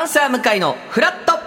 [0.00, 1.39] パンサー向かいのフラット。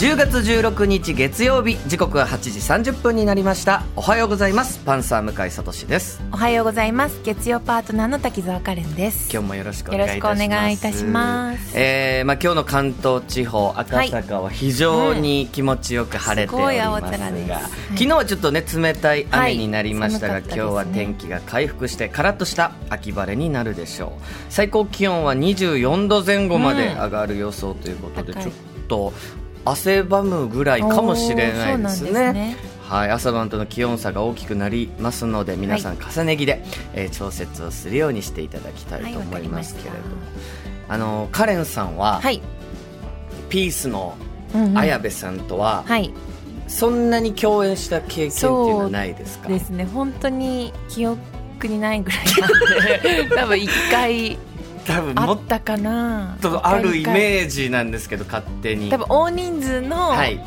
[0.00, 3.82] 10月16日月曜日時刻は8時30分になりました。
[3.96, 4.78] おはようございます。
[4.78, 6.22] パンサー向井聡です。
[6.32, 7.20] おはようございます。
[7.22, 9.30] 月曜パートナーの滝沢カレンです。
[9.30, 10.42] 今日もよろしくお願いいたします。
[10.42, 11.78] よろしくお願いいたします。
[11.78, 17.52] えー、まあ今日の関東地方赤坂は非常に気持ちよく晴れておりますが、うんすごい青空です。
[17.52, 17.62] はい。
[17.90, 20.54] 昨日はちょっとね冷たい雨になりましたが、はいたね。
[20.56, 24.22] 今日は天気が回復してカラッとした秋晴れになるでしょう。
[24.48, 28.42] 最高気温は24度前後まで上がる予想ということで、高い。
[28.44, 28.54] ちょっ
[28.88, 29.12] と
[29.64, 32.56] 汗ばむぐらいかもしれないですね。
[32.88, 40.02] はい、朝晩との気温差が大きくなりますので皆さん重ね着で、えー調節をするようにしていただきたいと思いますけれども、
[40.88, 42.42] あのカレンさんは、はい、
[43.48, 44.16] ピースの
[44.54, 44.78] うんうん。
[44.78, 46.12] 綾部さんとは、はい。
[46.66, 49.48] そんなに共演した経験っていうのはないですか？
[49.48, 49.84] ですね。
[49.84, 51.18] 本当に記憶
[51.68, 54.36] にないぐらいなんで 多分一回
[54.90, 56.36] 多分もっあったかな。
[56.40, 58.90] とあるイメージなんですけど勝手に。
[58.90, 60.40] 多分大人数のはい。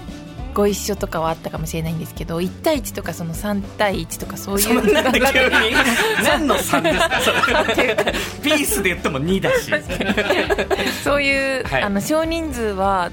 [0.53, 5.73] ご一緒とかはあったかもしれないんですけど、1対1とかその3対1とかそういうそんなんで急に
[6.23, 7.22] 何の3ですか？
[7.22, 7.95] それ。
[8.44, 9.72] ピースで言っても2だし。
[11.03, 11.81] そういう、はい。
[11.81, 13.09] あの少人数は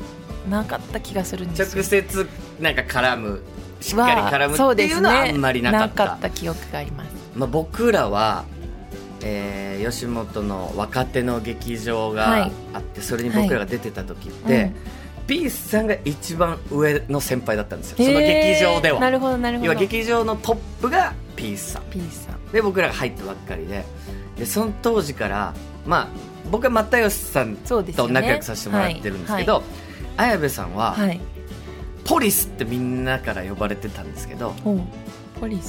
[0.51, 1.83] なかった気がするんですよ。
[1.83, 2.29] 直接
[2.61, 3.43] なんか絡む。
[3.81, 6.05] しっかり絡むそっていうのはあんまりなかった。
[6.05, 7.09] なかった記憶があります。
[7.35, 8.45] まあ、僕らは、
[9.23, 15.27] えー吉本の若手の劇場があって、それに僕らが出てた時って、うん。
[15.27, 17.97] ピースさんが一番上の先輩だったんですよ。
[17.97, 19.01] その劇場では。
[19.01, 19.73] なるほどなるほど。
[19.73, 21.83] 要は劇場のトップがピースさん。
[21.85, 22.53] P さん。
[22.53, 23.85] で僕らが入ったばっかりで。
[24.37, 25.55] でその当時から
[25.87, 26.09] まあ
[26.51, 29.63] 僕は又吉さんと仲良くさせてもらってるんですけど、
[30.17, 31.21] 綾部さんは、はい。
[32.05, 34.53] ポリスってみんなから呼ばれてたんですけど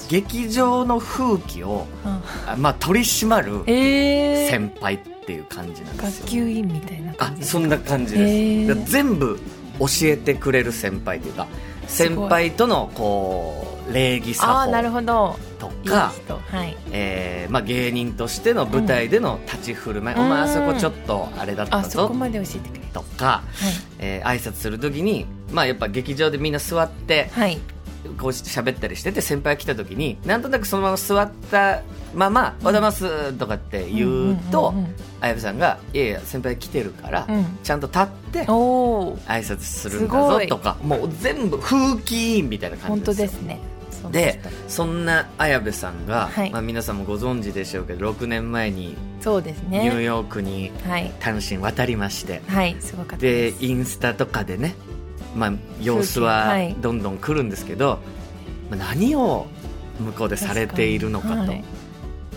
[0.09, 9.39] 劇場の風紀を、ああまあ、取り締まるえー、先輩っていう感じなんですよ、学級委員みたいなあそんな感じです、全部
[9.79, 11.47] 教えてくれる先輩というか
[11.87, 15.39] 先輩とのこう礼儀作ああなる法ほど。
[15.59, 16.39] といいか人。
[16.39, 16.77] はい。
[16.91, 20.25] えーまあ、芸人としての舞台での立ち振る舞い、うん。
[20.25, 23.43] お前あそこちょっとあれだったあそぞこまで教えてくれるとか、
[23.99, 27.59] えー挨拶するときに、まあ、やっぱ劇場でみんな座ってはいはい
[28.17, 31.81] こう喋ったりしてて先輩が来た時になんとなくそのまま座った
[32.13, 34.73] まま「おはようございます」とかって言うと
[35.19, 37.45] 綾部さんが「いやいや先輩来てるから、うん。
[37.63, 43.25] ちゃんと立って挨拶するんだぞとかもう全部風紀委員みたいな感本じですよ。
[43.27, 43.59] 当ですね。
[44.11, 46.49] でそんな綾部さんが、はい。
[46.49, 51.11] まあ、皆さんもご存知でしょうけど6年前にそうですニューねヨークにはい。
[51.19, 54.75] 単身渡りまして、はいすごかったでインスタとかでね、
[55.35, 56.75] まあ、様子ははい。
[56.79, 57.99] どんどん来るんですけど、
[58.69, 59.47] まあ何を
[59.99, 61.63] 向こうでされているのかと、はい。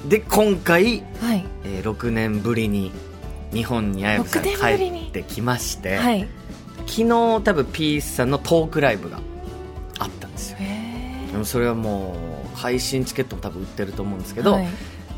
[0.08, 1.44] で今回、はい。
[1.64, 2.92] えー6年ぶりに
[3.52, 6.28] 日本に綾部さん6年ぶりに帰ってきまして、はい。
[6.86, 9.20] 昨日多分ピースさんのトークライブが
[9.98, 10.58] あったんですよ。
[10.60, 12.14] へでもそれはも
[12.54, 14.58] う配信チケットも多分売ってると思うんですけど、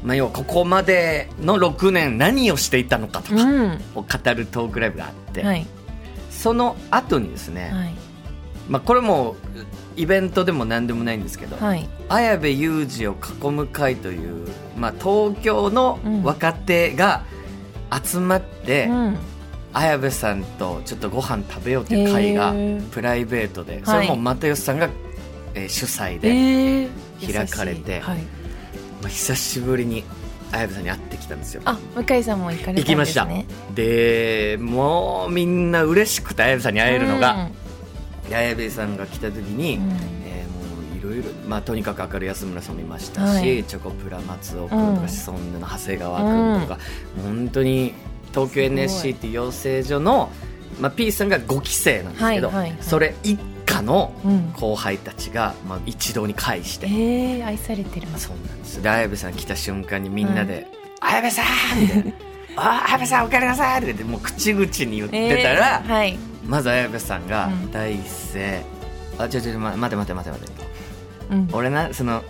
[0.03, 3.81] まあ、要はここまでの6年何をしていたのかとかうん。
[3.95, 5.67] を語るトークライブがあって、はい
[6.37, 7.95] その後にですね、はい。
[8.69, 9.37] まあ、これも
[9.97, 11.89] イベントでも何でもないんですけど、はい。
[12.09, 14.47] 綾部裕二を囲む会という、
[14.77, 16.23] まあ、東京のうん。
[16.23, 17.23] 若手が
[18.05, 19.19] 集まって、うん。
[19.73, 22.55] 綾部さんとちょっとご飯食べようという会が
[22.93, 23.83] プライベートで、い。
[23.85, 24.89] それも又吉さんが、
[25.55, 27.33] えー主催で、えー。
[27.33, 28.19] 開かれてはい。
[29.03, 30.05] まあ、久しぶりに
[30.53, 31.63] 綾部さんに会ってきたんですよ。
[31.65, 33.29] あ向井さんも行かれたんです、ね、行きました。
[33.75, 37.49] でもうみんな嬉しくて綾部さんに会えるのが、
[38.29, 39.91] うん、綾部さんが来た時に、うん、
[40.25, 46.79] えー、もういろいろまあとにかく明るい安村さんもいましたし、はい、チョコプラ松尾君とかシソンヌの長谷川君とか、
[47.17, 47.95] うん、本当に
[48.33, 50.31] 東京 NSC っていう養成所の
[50.81, 54.13] まあ、P さんが5期生なんですけど、はいはいはい、それ1下の
[54.55, 58.07] 後輩たちが、まあ、一堂に会して、う、えー、愛されてる。
[58.17, 58.83] そうなんです。
[58.83, 60.67] で綾部さん来た瞬間にみんなで
[61.01, 61.43] 「綾、う、部、ん、さ
[61.77, 61.95] ん!」みた
[62.57, 68.03] 「あ綾部さんお帰りなさい!」ってもう口々に言ってたら、えー、はい、まず綾部さんが第一
[68.33, 68.63] 声
[69.19, 70.67] 「うん、あちょちょま待て待て待て待て」
[71.31, 72.23] うん、俺なその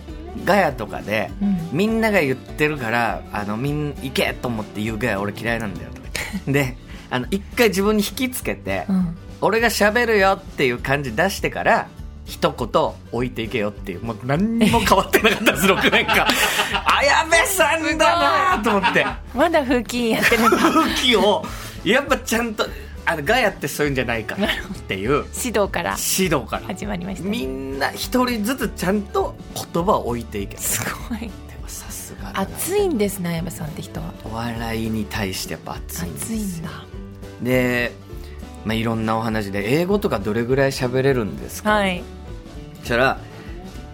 [0.45, 6.07] ガヤとかで、うん、みんなが言ってるからあのみん行けと思って言うガヤ俺嫌いなんだよとか
[6.47, 6.77] で
[7.09, 9.17] あの一回自分に引きつけて、うん。
[9.41, 11.87] 俺が喋るよっていう感じ出してから
[12.25, 14.03] 一言置いていけよっていう。
[14.03, 16.27] もう何にも変わってなかったです6年間。
[16.97, 19.05] 綾部さんだなと思って。
[19.33, 21.45] まだ風紀やってるんだ空気を
[21.85, 22.67] やっぱちゃんと
[23.05, 24.49] あのガヤってそういうんじゃないからっ
[24.87, 25.25] ていう。
[25.33, 26.63] 指導から指導から。
[26.67, 27.29] 始まりましたね。
[27.29, 29.37] みんな一人ずつちゃんと
[29.73, 30.57] 言葉を置いていけ。
[30.57, 31.19] すごい。
[31.19, 31.29] でも
[31.67, 34.13] さすが熱いんですね綾部さんって人は。
[34.25, 36.37] お笑いに対してやっぱ熱いんですよ。
[36.37, 36.69] 熱いんだ。
[37.41, 37.93] で、
[38.67, 42.03] まあ、いろんなお話で英語とかどれぐらい喋れるんですか、はい。
[42.79, 43.19] そしたら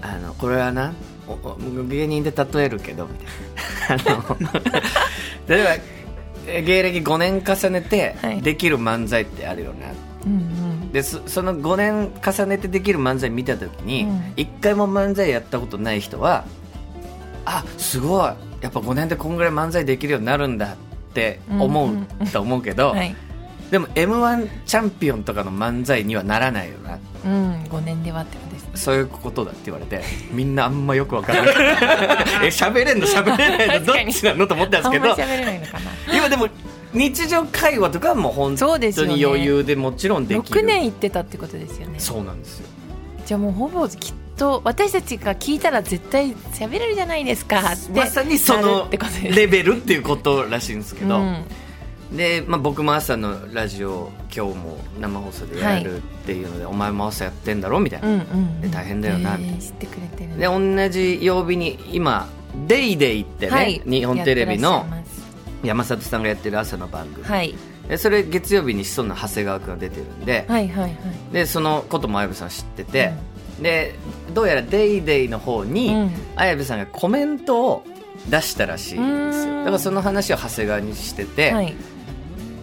[0.01, 0.93] あのこれはな
[1.27, 4.13] おお芸人で例えるけどみたいな。
[4.25, 4.37] あの
[5.47, 5.69] 例えば
[6.47, 8.41] え芸歴5年重ねてはい。
[8.41, 9.91] できる漫才ってあるよな、
[10.25, 10.35] うんう
[10.85, 10.91] ん。
[10.91, 14.33] でそその5年重ねてできる漫才見た時に、うん。
[14.37, 16.45] 一回も漫才やったことない人は
[17.45, 18.23] あすごい。
[18.61, 23.15] やっぱ5年でこんぐらい漫才できるようになるんだって思うんうと思うけど、はい
[23.73, 26.99] でも m 1チャンピオンとかの漫才にはならないよな。
[27.25, 28.69] うん5年ではってことですね。
[28.75, 31.55] そういうことだって言われてみんなあんまよくわからない。
[32.45, 33.07] え喋れんの？
[33.07, 33.85] 喋れないの？
[33.87, 34.45] どっちなの？
[34.45, 35.11] と思ったんですけど。
[35.11, 35.91] あんまり喋れないのかな。
[36.15, 36.47] 今でも
[36.93, 40.61] 日常会話とかはもう本当に余裕でもちろんできる。
[40.61, 41.95] 6年行ってたってことですよね。
[41.97, 42.67] そうなんですよ。
[43.25, 48.87] じゃあもうほぼきっと私たちが聞いたら絶対喋れるじゃないですかまさにそなの
[49.31, 51.43] レベルっていうことらしいんですけど、うん
[52.15, 60.37] で、まあ、僕も朝のラジオ今日も生放送でやるっていうので、お前も朝やってんだろみたいな、うんうんで大変だよなえー知ってくれてる。
[60.37, 62.29] で同じ曜日に今
[62.67, 63.81] 「デイデイってね、はい。
[63.85, 64.85] 日本テレビやの
[65.63, 67.55] 山里さんがやってる朝の番組、はい。
[67.87, 70.97] でそれ月曜日に子孫の長谷川君が出てるんで,、はいはいはい。
[71.33, 73.13] でそのことも綾部さん知ってて、
[73.59, 73.95] で
[74.33, 76.11] どうやら「デイデイの方に、うん。
[76.35, 77.83] 綾部さんがコメントを
[78.29, 79.55] 出したらしいんですよ。
[79.59, 81.75] だからその話を長谷川にしてて「はい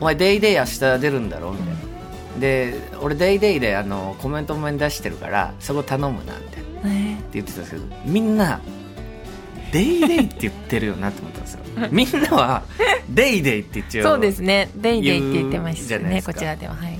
[0.00, 6.70] お前 DayDay 明日出るんだろ?」みたいな、で俺 DayDay であのコメントお前に出してるからそこ頼むなみたいな。
[6.80, 8.60] ってえ言ってたんですけどみんな「
[9.16, 11.60] DayDay って言ってるよなって思ったんですよ。
[11.92, 16.74] みんなは「DayDay って言っちゃうーそうですね DayDay って言ってましたねこちらでは。
[16.74, 16.98] はい。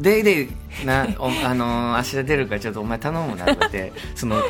[0.00, 4.42] DayDay な、おあのー明日出るからちょっとお前頼むなって、その、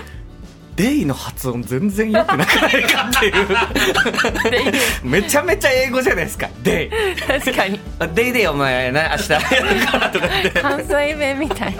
[0.76, 4.76] Day の発音全然良くなくないかっていう。
[5.04, 6.48] めちゃめちゃ英語じゃないですか。
[6.62, 7.20] デイ。
[7.20, 10.50] 確かにあデイデイお前な、明日やるからとかって。
[10.50, 11.76] 関西弁みたい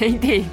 [0.00, 0.44] デイデイい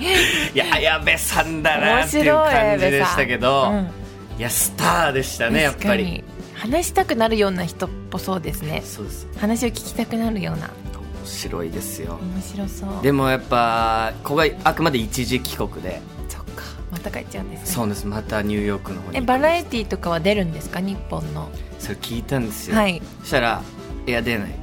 [0.54, 4.06] や、綾部さんだなっていう感じでしたけど、うん
[4.38, 6.24] いや、スターでしたね、やっぱり。
[6.56, 9.28] 話したくなるような人っぽそうですねそうです。
[9.38, 12.20] 話を聞きたくなるような面白いですよ。
[12.22, 16.02] 面白そうでもやっぱ、ここがあくまで一時帰国で、
[16.96, 17.66] また帰っちゃうんですね。
[17.68, 18.08] そうです。
[18.08, 19.18] またニューヨークの方に。
[19.18, 20.80] えバラエティーとかは出るんですか？
[20.80, 21.50] 日本の。
[21.78, 22.76] それ聞いたんですよ。
[22.78, 23.02] はい。
[23.20, 23.62] そしたら、
[24.08, 24.56] いや、出ないと。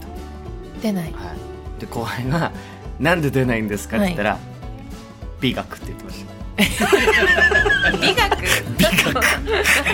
[0.82, 1.04] 出ない。
[1.04, 2.50] はい、で後輩が
[2.98, 4.38] 「なんで出ないんですか?」って言ったら
[5.40, 6.32] 「美学」って言ってました。
[7.98, 8.42] 美学？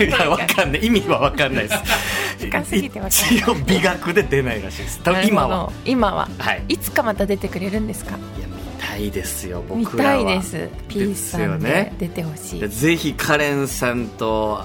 [0.05, 0.85] いやわかんない。
[0.85, 1.83] 意味はわかんないです。
[2.39, 5.01] 深すぎて一応美学で出ないらしいです。
[5.27, 5.71] 今は。
[5.85, 6.29] 今は。
[6.37, 6.63] はい。
[6.69, 8.17] いつかまた出てくれるんですか？
[8.37, 8.47] いや
[9.07, 10.23] いですよ見僕らは。
[10.25, 10.69] たいです。
[10.87, 14.63] ピースさんで出てほしい、でぜひカレンさんと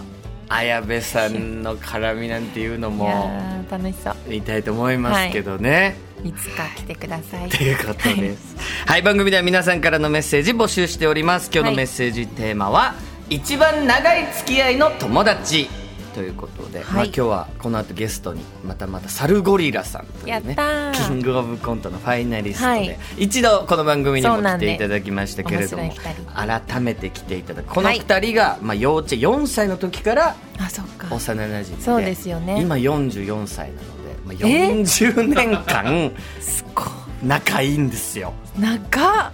[0.48, 4.14] 綾部さんの絡みなんていうのもー楽しそう。
[4.26, 6.32] 見たいと思いますけどね、い。
[6.32, 7.48] つか来てください。
[7.50, 8.56] ということです。
[8.86, 11.50] はい、番組では皆さんからのメッセージ募集しております。
[11.52, 12.94] 今日のメッセージテーマは、
[13.30, 15.83] 一番長い付き合いの友達。
[16.14, 16.87] ということで、はい。
[16.94, 20.56] まあ今日はこの後ゲストにまたまたサルゴリラさんというね
[20.94, 22.99] キングオブコントのファイナリストで、はい。
[23.18, 25.92] 一度この番組にも来ていただきましたけれども
[26.35, 27.75] 改めて来ていただく。
[27.75, 31.09] この二人が、まあ幼稚園4歳の時からあそっか。
[31.14, 32.61] 幼馴染でそうですよね。
[32.61, 36.87] 今44歳なので、まあ、え40年間 すごい。
[37.25, 38.35] 仲いいんですよ。
[38.59, 39.33] 長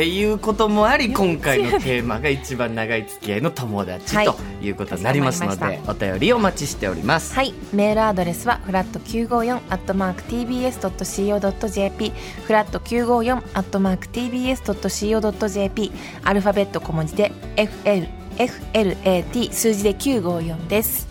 [0.00, 4.26] っっていうこともあり今回のテーマが一番長い付き合いの友達はい。
[4.26, 7.34] ということになりますのでお便りお待ちしております。
[7.34, 7.52] はい。
[7.74, 12.12] メールアドレスはフラット954アットマーク TBS.CO.JP
[12.44, 15.92] フラット954アットマーク TBS.CO.JP
[16.24, 21.10] アルファベット小文字で FL FLAT 数字で954です。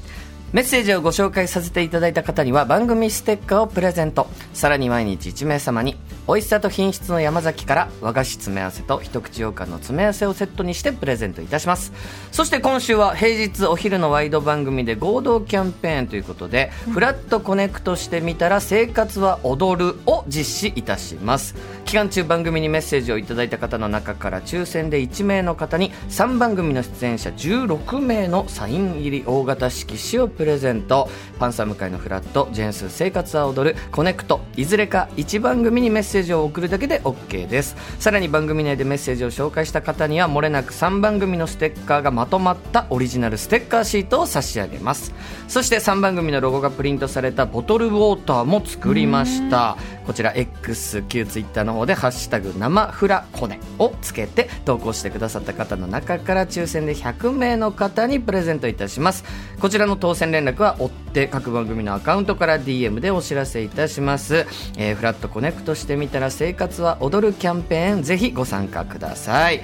[0.51, 4.25] メッセージをご紹介させていただいた方には番組ステッカーをプレゼント。
[4.55, 5.95] さらに毎日1名様に
[6.29, 11.91] 美味しさと品質の山崎から和菓子詰め合わせと一口羊羹の詰め合わせをセットにしてプレゼントいたします。
[12.31, 21.55] そして今週は平日お昼のワイド番組で合同キャンペーンということで、フラットコネクトしてみたら生活は踊るを実施いたします。
[21.85, 31.09] 期間中番組にメッセージをいただいた方の中から抽選で1名の方に3番組の出演者16名のサイン入り大型色紙をプレゼント。
[31.39, 37.75] パンサー向かいのフラットジェンス生活は踊るコネクトいずれか1番組にメッセージセージを送るだけで OK です。
[37.99, 45.13] さらに番組内でメッセージを紹介した方にはもれなく3番組のステッカーがまとまったオリジナルステッカーシートを差し上げます。
[45.47, 49.77] そして3番組のロゴがプリントされたボトルウォーターも作りました。
[50.05, 59.23] こちら X 旧 Twitter の方で「ハッシュタグ生フラコネ」をつけて投稿してくださった方の中から抽選で100名の方にプレゼントいたします。
[59.59, 64.47] こちらの当選連絡は追って各番組のアカウントから DM でお知らせいたします、
[64.77, 69.61] えーフラットコネクトしてみたら生活は踊るキャンペーンぜひご参加ください、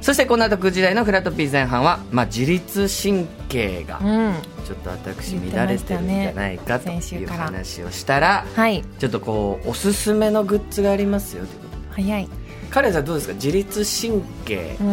[0.00, 4.34] そしてこの後9時台のフラットピー前半は、まあ、自律神経がうん。
[4.66, 8.44] ちょっと私乱れてるんじゃないかという話をしたら。
[8.54, 8.84] はい。
[8.98, 12.02] ちょっとこうおすすめのグッズがありますよということ。
[12.02, 12.28] で早い。
[12.70, 13.34] 彼さんどうですか？
[13.34, 14.76] 自律神経。
[14.80, 14.84] う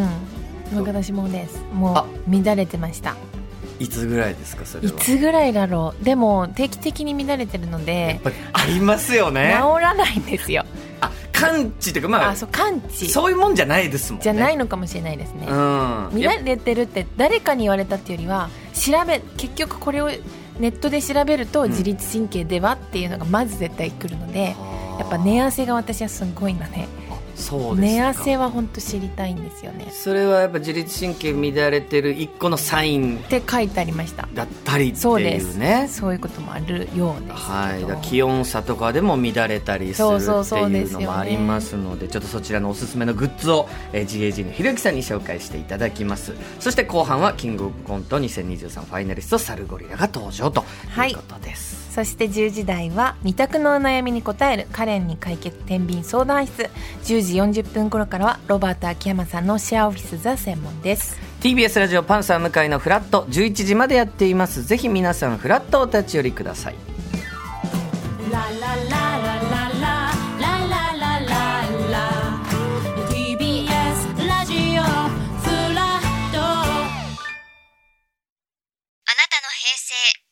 [0.75, 0.83] ん。
[0.83, 1.59] 私もです。
[1.73, 3.15] もあう乱れてました。
[3.79, 6.05] いつぐらいですかそれいはつぐらいだろう。
[6.05, 8.21] でも定期的に乱れてるのやで
[8.53, 10.65] ありますよ治ねらないんですよ
[11.45, 13.09] あ感知というかまああそう感知。
[13.09, 14.23] そういうもんじゃないですもんね。
[14.23, 15.47] じゃないのかもしれないですね。
[15.47, 16.19] うん。
[16.19, 20.09] やっ乱れてるって誰かに言われたっていうよりは調べ結局これを
[20.59, 21.69] ネットで調べるとうん。
[21.69, 24.55] 自律神経ではっていうのがまず絶対来るので、
[24.99, 26.87] やっぱ寝汗が私はすごいのね
[27.35, 27.75] そうですか。
[27.75, 29.87] 寝汗は本当知りたいんですよね。
[29.91, 34.27] それはやっぱ自律神経乱れてる一個のサインって書いてありました。
[34.33, 35.55] だったりってそうでいうす。
[35.55, 46.33] ねそういうこともあるようですはい、気温差とかでも乱れたりするっていうのもありますのでちょっとそちらのおすすめのグッズを、えー GAG のひろゆきさんに紹介していただきます。
[46.59, 50.63] そして後半はキングオブコント2023ファイナリストサルゴリラが登場と
[51.07, 56.71] いうことです、そして10時台は二択のお悩みに答えるカレンに解決天秤相談室。
[57.03, 61.19] 10時40分頃からはロバート秋山さんのシェアオフィスザ専門です。
[61.41, 64.63] TBS ラジオパンサー向井のフラット11時までやっています。
[64.63, 66.75] ぜひ皆さんフラットお立ち寄りください。
[68.31, 69.02] ラララ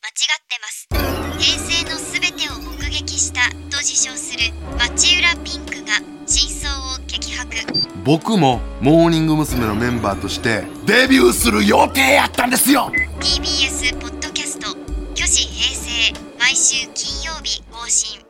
[0.02, 0.88] 間違ってます。
[1.38, 5.92] 平成のすべてを目撃したと自称する町浦ピンクが
[6.26, 7.56] 真相を激白。
[8.04, 9.64] 僕もモーニング娘。
[9.64, 12.90] のメンバーとしてデビューする予定やったんですよ。
[13.20, 14.76] TBS ポッドキャスト
[15.14, 18.21] 「虚子平成」毎週金曜日更新